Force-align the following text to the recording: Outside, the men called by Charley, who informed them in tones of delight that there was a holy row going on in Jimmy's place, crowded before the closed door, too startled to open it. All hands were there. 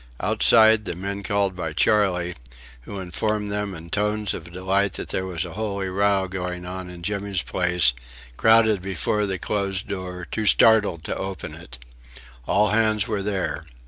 Outside, 0.19 0.85
the 0.85 0.95
men 0.95 1.21
called 1.21 1.55
by 1.55 1.73
Charley, 1.73 2.33
who 2.85 2.99
informed 2.99 3.51
them 3.51 3.75
in 3.75 3.91
tones 3.91 4.33
of 4.33 4.51
delight 4.51 4.93
that 4.93 5.09
there 5.09 5.27
was 5.27 5.45
a 5.45 5.53
holy 5.53 5.89
row 5.89 6.27
going 6.27 6.65
on 6.65 6.89
in 6.89 7.03
Jimmy's 7.03 7.43
place, 7.43 7.93
crowded 8.35 8.81
before 8.81 9.27
the 9.27 9.37
closed 9.37 9.87
door, 9.87 10.25
too 10.31 10.47
startled 10.47 11.03
to 11.03 11.15
open 11.15 11.53
it. 11.53 11.77
All 12.47 12.69
hands 12.69 13.07
were 13.07 13.21
there. 13.21 13.63